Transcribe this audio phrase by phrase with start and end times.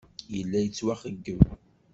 [0.35, 1.41] Yella yettwaxeyyeb.